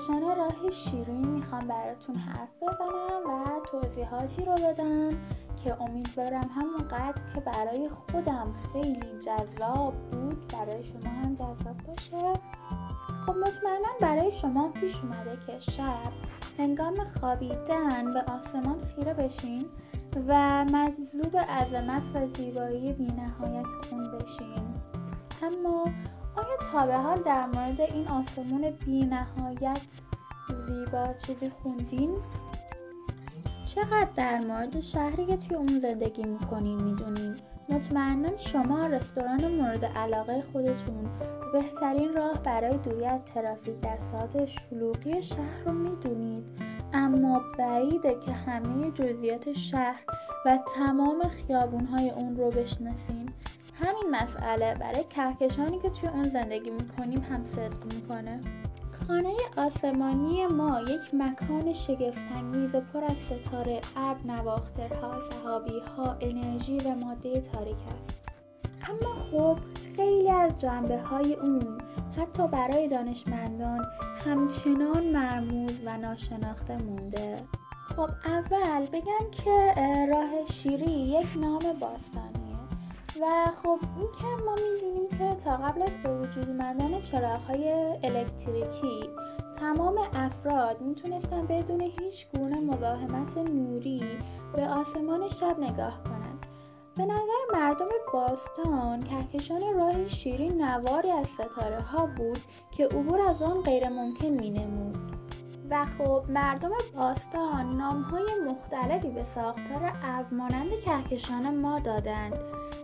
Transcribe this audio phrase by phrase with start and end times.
[0.00, 5.10] کهکشان راه شیرین می‌خوام براتون حرف بزنم و توضیحاتی رو بدم
[5.64, 12.32] که امیدوارم همونقدر که برای خودم خیلی جذاب بود برای شما هم جذاب باشه.
[13.26, 16.12] خب مطمئنا برای شما پیش اومده که شب
[16.58, 19.66] هنگام خوابیدن به آسمان خیره بشین
[20.28, 24.74] و مجذوب عظمت و زیبایی بینهایت اون بشین.
[25.42, 25.84] اما
[26.40, 29.82] آیا تا به حال در مورد این آسمون بی نهایت
[30.66, 32.10] زیبا چیزی خوندین؟
[33.74, 37.36] چقدر در مورد شهری که توی اون زندگی می‌کنین می‌دونین؟
[37.68, 41.10] مطمئنا شما رستوران مورد علاقه خودتون
[41.52, 46.44] بهترین راه برای دوری از ترافیک در ساعت شلوغی شهر رو می‌دونید
[46.92, 50.04] اما بعیده که همه جزئیات شهر
[50.46, 53.26] و تمام خیابونهای اون رو بشناسین
[53.82, 58.40] همین مسئله برای کهکشانی که توی اون زندگی می‌کنیم هم صدق می‌کنه.
[59.06, 65.12] خانه آسمانی ما یک مکان شگفتانگیز و پر از ستاره ابر نواخترها
[65.96, 68.38] ها انرژی و ماده تاریک است.
[68.88, 69.58] اما خب
[69.96, 71.78] خیلی از جنبه های اون
[72.18, 73.86] حتی برای دانشمندان
[74.26, 77.36] همچنان مرموز و ناشناخته مونده.
[77.96, 79.74] خب اول بگم که
[80.12, 82.39] راه شیری یک نام باستانی
[83.20, 89.10] و خب این که ما می‌دونیم که تا قبل از به وجود اومدن چراغهای الکتریکی
[89.60, 94.18] تمام افراد می‌تونستن بدون هیچ گونه مزاحمت نوری
[94.56, 96.46] به آسمان شب نگاه کنند
[96.96, 102.38] به نظر مردم باستان کهکشان راه شیرین نواری از ستاره ها بود
[102.70, 104.96] که عبور از آن غیر ممکن می نمود.
[105.70, 112.34] و خب مردم باستان نام های مختلفی به ساختار ابر مانند کهکشان ما دادند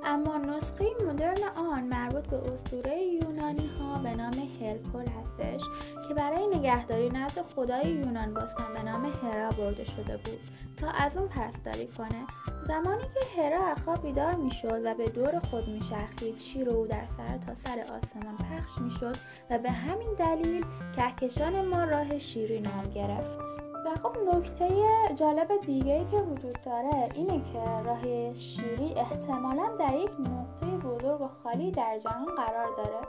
[0.05, 5.63] اما نسخه مدرن آن مربوط به اسطوره یونانی ها به نام هرکول هستش
[6.09, 10.41] که برای نگهداری نزد خدای یونان باستان به نام هرا برده شده بود
[10.77, 12.27] تا از اون پرستاری کنه.
[12.69, 17.39] زمانی که هرا خواب بیدار می‌شد و به دور خود میچرخید شیر او در سر
[17.47, 19.17] تا سر آسمان پخش می‌شد
[19.51, 20.65] و به همین دلیل
[20.97, 23.66] کهکشان ما راه شیری نام گرفت.
[23.87, 24.69] و خب نکته
[25.15, 31.21] جالب دیگه ای که وجود داره اینه که راه شیری احتمالا در یک نقطه بزرگ
[31.21, 33.01] و خالی در جهان قرار داره.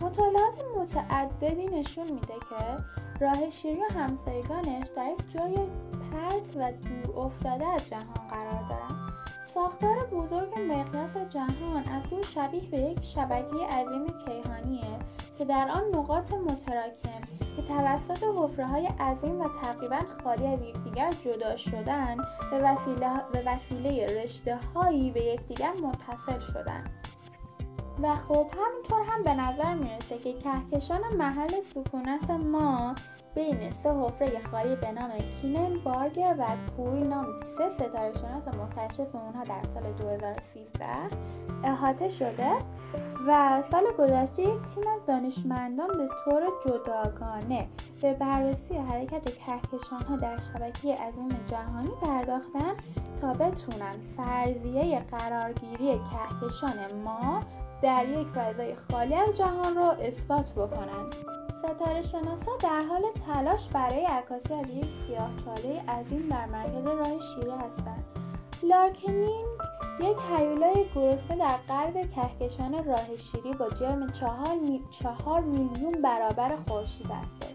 [0.00, 2.84] مطالعات متعددی نشون میده که
[3.24, 5.56] راه شیری و همسایگانش در یک جای
[6.12, 9.08] پرت و دور افتاده از جهان قرار دارن.
[9.54, 14.98] ساختار بزرگ مقیاس جهان از دور شبیه به یک شبکه عظیم کیهانیه
[15.38, 17.20] که در آن نقاط متراکم
[17.56, 22.16] که توسط حفره های عظیم و تقریبا خالی از یکدیگر جدا شدن
[22.50, 26.84] به وسیله, به وسیله رشته هایی به یکدیگر متصل شدن
[28.02, 32.94] و خب همینطور هم به نظر می‌رسه که کهکشان محل سکونت ما
[33.38, 35.10] بین سه حفره خالی به نام
[35.40, 36.44] کینن بارگر و
[36.76, 37.26] کوی نام
[37.58, 40.86] سه ستاره شناس مکتشف اونها در سال 2013
[41.64, 42.50] احاطه شده
[43.28, 47.68] و سال گذشته یک تیم از دانشمندان به طور جداگانه
[48.02, 52.74] به بررسی حرکت کهکشان ها در شبکه عظیم جهانی پرداختن
[53.20, 57.40] تا بتونن فرضیه قرارگیری کهکشان ما
[57.82, 64.04] در یک فضای خالی از جهان را اثبات بکنند ستاره شناسا در حال تلاش برای
[64.04, 68.04] عکاسی از یک سیاهچاله عظیم در مرکز راه شیری هستند.
[68.62, 69.46] لارکنینگ
[70.00, 74.82] یک هیولای گرسنه در قلب کهکشان راه شیری با جرم چهار, می...
[74.90, 77.48] چهار میلیون برابر خورشید است.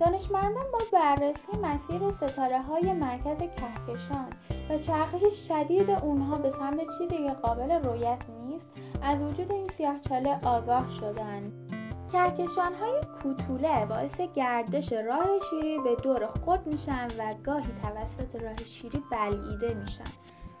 [0.00, 4.26] دانشمندان با بررسی مسیر ستاره های مرکز کهکشان
[4.70, 8.68] و چرخش شدید اونها به سمت چیزی که قابل رویت نیست
[9.02, 11.67] از وجود این سیاهچاله آگاه شدند.
[12.12, 18.56] کهکشان های کوتوله باعث گردش راه شیری به دور خود میشن و گاهی توسط راه
[18.66, 20.04] شیری بلعیده میشن.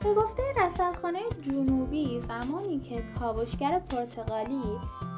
[0.00, 4.62] به گفته رصدخانه جنوبی زمانی که کاوشگر پرتغالی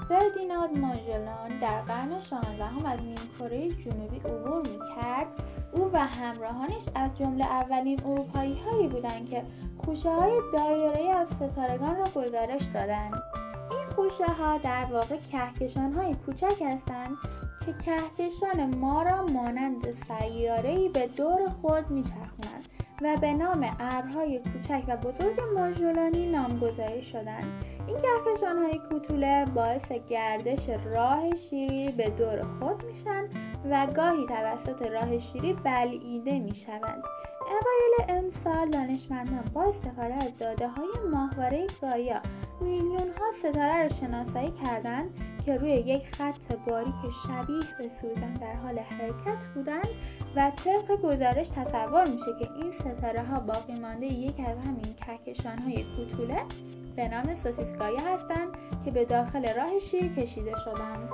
[0.09, 5.27] فردیناند ماژلان در قرن 16 هم از نیمکره جنوبی عبور می‌کرد
[5.73, 9.43] او و همراهانش از جمله اولین اروپایی هایی بودند که
[9.79, 13.23] خوشه های دایره از ستارگان را گزارش دادند.
[13.97, 17.17] خوشه ها در واقع کهکشان های کوچک هستند
[17.67, 22.65] که کهکشان ما را مانند سیاره‌ای به دور خود میچرخونند
[23.03, 29.93] و به نام ابرهای کوچک و بزرگ ماژولانی نامگذاری شدند این کهکشان های کوتوله باعث
[29.93, 33.25] گردش راه شیری به دور خود میشن
[33.71, 37.05] و گاهی توسط راه شیری بلعیده می‌شوند.
[37.41, 42.21] اوایل امسال دانشمندان با استفاده از داده های ماهواره گایا
[42.61, 45.11] میلیون ها ستاره رو شناسایی کردند
[45.47, 46.95] که روی یک خط باریک
[47.27, 49.89] شبیه به سوزن در حال حرکت بودند
[50.37, 55.59] و طبق گزارش تصور میشه که این ستاره ها باقی مانده یک از همین کهکشان
[55.59, 56.43] های کوتوله
[56.97, 61.09] به نام سوسیسکایا هستند که به داخل راه شیر کشیده شدند.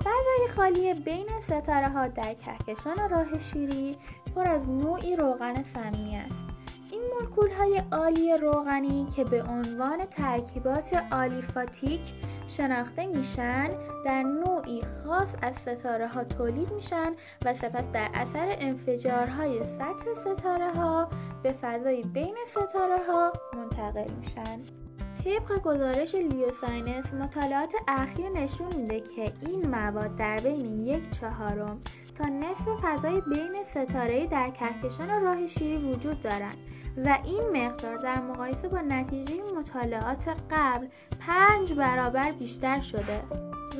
[0.00, 3.96] فضای خالی بین ستاره ها در کهکشان راه شیری
[4.34, 6.52] پر از نوعی روغن سمی است.
[6.92, 12.00] این مولکول های عالی روغنی که به عنوان ترکیبات آلیفاتیک
[12.48, 13.68] شناخته میشن
[14.04, 17.12] در نوعی خاص از ستاره ها تولید میشن
[17.44, 21.08] و سپس در اثر انفجارهای سطح ستاره ها
[21.42, 24.81] به فضای بین ستاره ها منتقل میشن
[25.24, 31.80] طبق گزارش لیوساینس مطالعات اخیر نشون میده که این مواد در بین یک چهارم
[32.14, 36.56] تا نصف فضای بین ستاره در کهکشان راه شیری وجود دارند
[37.04, 40.86] و این مقدار در مقایسه با نتیجه مطالعات قبل
[41.20, 43.22] پنج برابر بیشتر شده.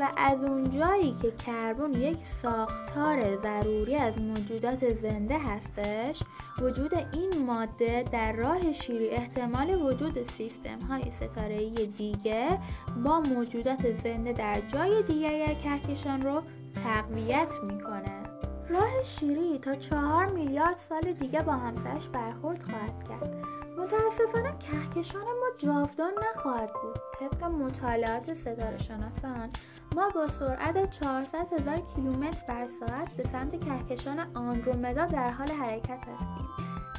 [0.00, 6.22] و از اونجایی که کربن یک ساختار ضروری از موجودات زنده هستش
[6.60, 12.58] وجود این ماده در راه شیری احتمال وجود سیستم های ستاره دیگه
[13.04, 16.42] با موجودات زنده در جای دیگر کهکشان رو
[16.84, 18.22] تقویت می‌کنه.
[18.68, 23.51] راه شیری تا چهار میلیارد سال دیگه با همسرش برخورد خواهد کرد.
[23.78, 26.96] متاسفانه کهکشان ما جاودان نخواهد بود.
[27.20, 29.48] طبق مطالعات ستاره شناسان
[29.96, 36.08] ما با سرعت 400 هزار کیلومتر بر ساعت به سمت کهکشان آندرومدا در حال حرکت
[36.08, 36.48] هستیم.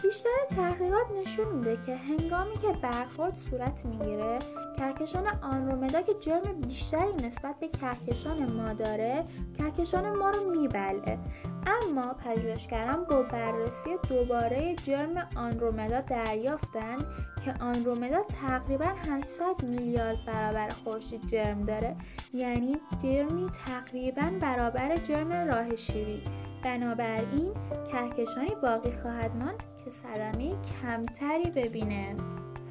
[0.03, 4.39] بیشتر تحقیقات نشون میده که هنگامی که برخورد صورت می‌گیره
[4.77, 9.25] کهکشان آندرومدا که جرم بیشتری نسبت به کهکشان ما داره
[9.57, 11.19] کهکشان ما رو میبلعه.
[11.67, 16.97] اما پژوهشگران با بررسی دوباره جرم آندرومدا دریافتن
[17.45, 21.95] که آندرومدا تقریبا 800 میلیارد برابر خورشید جرم داره
[22.33, 26.23] یعنی جرمی تقریبا برابر جرم راه شیری.
[26.63, 27.53] بنابراین
[27.91, 32.15] کهکشانی باقی خواهد ماند که صدمه کمتری ببینه.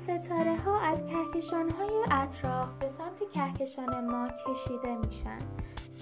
[0.02, 5.38] ستاره ها از کهکشان های اطراف به سمت کهکشان ما کشیده میشن.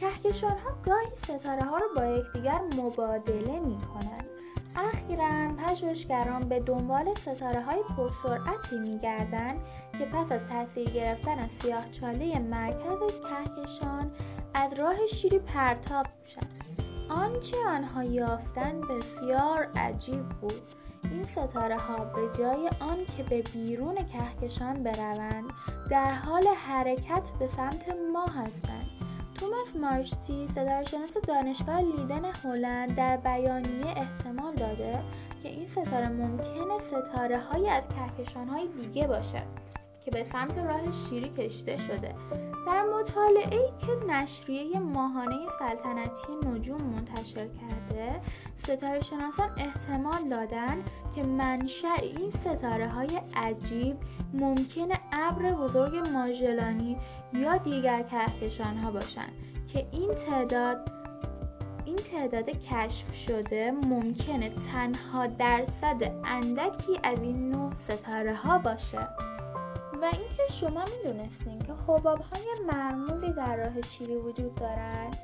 [0.00, 4.24] کهکشان ها گاهی ستاره ها رو با یکدیگر مبادله می کنند.
[4.76, 9.54] اخیرا پژوهشگران به دنبال ستاره های پرسرعتی می گردن
[9.98, 14.10] که پس از تاثیر گرفتن از سیاهچاله مرکز کهکشان
[14.54, 16.48] از راه شیری پرتاب میشن
[17.08, 20.62] آنچه آنها یافتن بسیار عجیب بود.
[21.02, 25.52] این ستاره ها به جای آن که به بیرون کهکشان بروند
[25.90, 28.99] در حال حرکت به سمت ما هستند.
[29.40, 35.02] توماس مارشتی ستارهشناس دانشگاه لیدن هلند در بیانیه احتمال داده
[35.42, 39.42] که این ستاره ممکنه ستاره های از کهکشان های دیگه باشه
[40.04, 42.14] که به سمت راه شیری کشیده شده.
[42.66, 48.20] در مطالعه ای که نشریه ماهانه سلطنتی نجوم منتشر کرده
[48.58, 50.84] ستاره شناسان احتمال دادن
[51.14, 53.96] که منشأ این ستاره های عجیب
[54.32, 56.96] ممکنه ابر بزرگ ماژلانی
[57.32, 59.32] یا دیگر کهکشان ها باشند
[59.72, 60.90] که این تعداد
[61.84, 69.08] این تعداد کشف شده ممکنه تنها درصد اندکی از این نوع ستاره ها باشه.
[70.02, 75.16] و اینکه شما می‌دونستین که حباب های مرموزی در راه شیری وجود دارند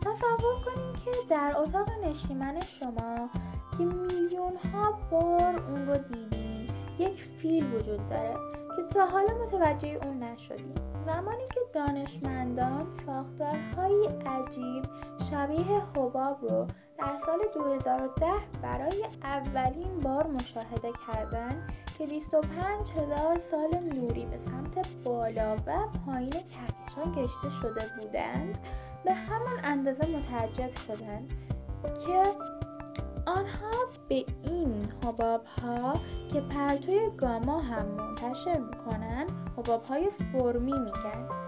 [0.00, 3.30] تصور کنیم که در اتاق نشیمن شما
[3.78, 8.34] که میلیون ها بار اون رو دیدین یک فیل وجود داره
[8.76, 10.74] که تا حالا متوجه اون نشدیم
[11.06, 14.84] زمانی که دانشمندان ساختارهایی عجیب
[15.30, 16.66] شبیه حباب رو
[16.98, 18.26] در سال 2010
[18.62, 25.72] برای اولین بار مشاهده کردند که 25 هزار سال نوری به سمت بالا و
[26.06, 28.58] پایین کهکشان کشته شده بودند.
[29.04, 31.32] به همان اندازه متعجب شدند
[32.06, 32.22] که
[33.26, 33.70] آنها
[34.08, 36.00] به این حباب ها
[36.32, 41.43] که پرتوی گاما هم منتشر می‌کنن حباب های فرمی میگن.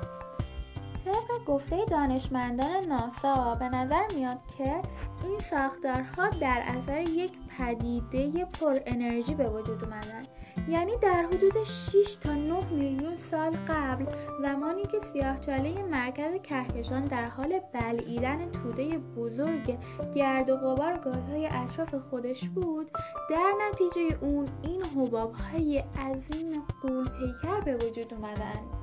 [1.06, 4.82] طبق گفته دانشمندان ناسا به نظر میاد که
[5.24, 10.26] این ساختارها در اثر یک پدیده پر انرژی به وجود اومدن.
[10.68, 14.04] یعنی در حدود 6 تا 9 میلیون سال قبل
[14.42, 19.78] زمانی که سیاهچاله مرکز کهکشان در حال بلعیدن توده بزرگ
[20.14, 22.90] گرد و غبار گازهای اطراف خودش بود
[23.30, 28.75] در نتیجه اون این حباب های عظیم قول پیکر به وجود اومدن.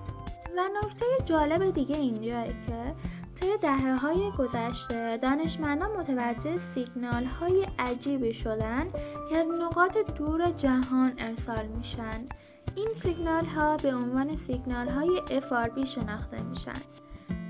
[0.58, 2.96] و نکته جالب دیگه اینجاه که
[3.36, 8.88] طی دهه های گذشته دانشمندان متوجه سیگنال های عجیبی شدن
[9.30, 12.26] که از نقاط دور جهان ارسال میشن.
[12.76, 16.82] این سیگنال ها به عنوان سیگنال های FRB شناخته میشن.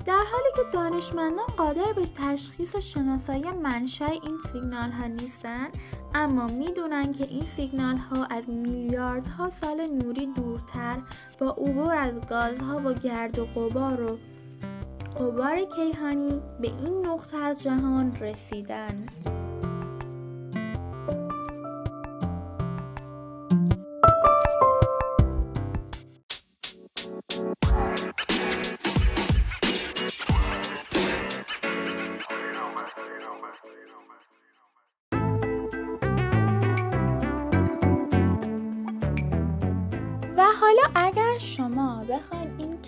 [0.06, 5.72] در حالی که دانشمندان قادر به تشخیص و شناسایی منشأ این سیگنال ها نیستند
[6.14, 10.96] اما می‌دونن که این سیگنال ها از میلیاردها سال نوری دورتر
[11.38, 14.18] با عبور از گازها و گرد و غبار و
[15.18, 19.06] غبار کیهانی به این نقطه از جهان رسیدن.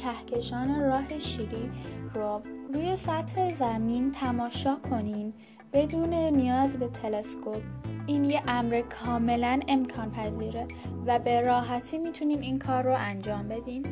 [0.06, 1.70] کهکشان راه شیری
[2.14, 2.40] رو
[2.74, 5.32] روی سطح زمین تماشا کنین
[5.72, 7.62] بدون نیاز به تلسکوپ
[8.06, 10.68] این یه امر کاملا امکان پذیره
[11.06, 13.86] و به راحتی می‌تونین این کار رو انجام بدین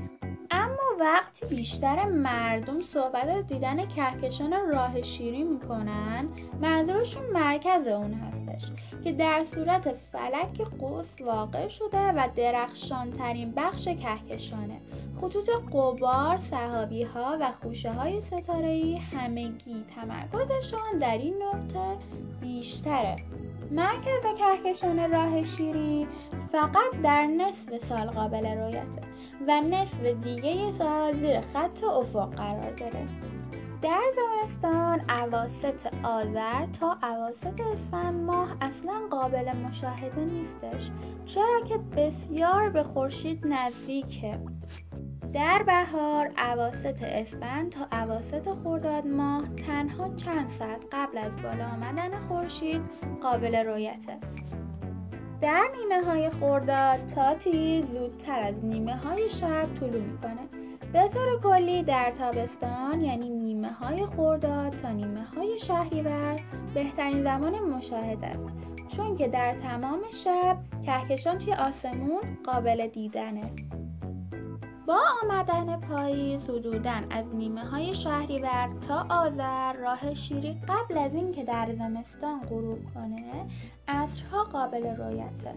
[0.50, 6.28] اما وقتی بیشتر مردم صحبت از دیدن کهکشان راه شیری می‌کنن
[6.60, 8.70] منظورشون مرکز اون هستش
[9.04, 14.80] که در صورت فلک قوس واقع شده و درخشان ترین بخش کهکشانه.
[15.24, 21.96] خطوط قبار، صحابی ها و خوشه های ستاره ای همگی تمرکزشان در این نقطه
[22.40, 23.16] بیشتره.
[23.70, 26.06] مرکز کهکشان راه شیری
[26.52, 29.02] فقط در نصف سال قابل رویته
[29.48, 33.06] و نصف دیگه سال زیر خط افق قرار داره.
[33.82, 40.90] در زمستان اواسط آذر تا اواسط اسفند ماه اصلا قابل مشاهده نیستش
[41.26, 44.38] چرا که بسیار به خورشید نزدیکه.
[45.34, 52.18] در بهار اواسط اسفند تا اواسط خرداد ماه تنها چند ساعت قبل از بالا آمدن
[52.28, 52.80] خورشید
[53.22, 54.16] قابل رویته
[55.40, 60.40] در نیمه های خورداد تا تیر زودتر از نیمه های شب طلوع می‌کنه.
[60.92, 66.40] به طور کلی در تابستان یعنی نیمه های خورداد تا نیمه های شهریور
[66.74, 68.72] بهترین زمان مشاهده است.
[68.88, 73.50] چون که در تمام شب کهکشان توی آسمون قابل دیدنه.
[74.86, 81.44] با آمدن پاییز حدوداً از نیمه های شهریور تا آذر راه شیری قبل از اینکه
[81.44, 83.46] در زمستان غروب کنه
[83.88, 85.54] عصرها قابل رویته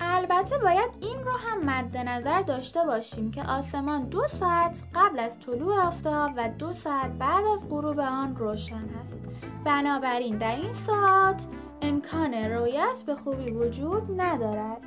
[0.00, 5.38] البته باید این رو هم مد نظر داشته باشیم که آسمان دو ساعت قبل از
[5.46, 9.24] طلوع آفتاب و دو ساعت بعد از غروب آن روشن است.
[9.64, 11.46] بنابراین در این ساعت
[11.82, 14.84] امکان رویت به خوبی وجود ندارد.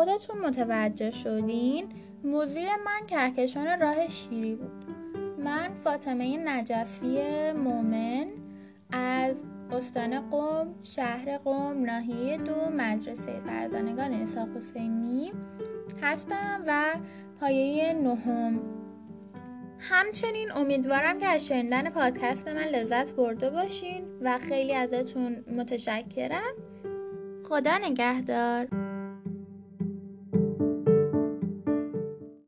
[0.00, 1.88] خودتون متوجه شدین؟
[2.24, 4.84] موضوع من کهکشان راه شیری بود.
[5.38, 7.18] من فاطمه نجفی
[7.52, 8.26] مومن
[8.92, 9.42] از
[9.72, 15.32] استان قم شهر قم ناحیه دو مدرسه فرزانگان اسحاق حسینی
[16.02, 16.94] هستم و
[17.40, 18.60] پایه نهم.
[19.78, 26.54] همچنین امیدوارم که از شنیدن پادکست من لذت برده باشین و خیلی ازتون متشکرم.
[27.48, 28.79] خدا نگهدار.